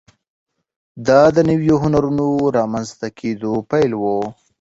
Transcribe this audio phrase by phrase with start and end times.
[1.07, 4.03] دا د نویو هنرونو د رامنځته کېدو پیل و.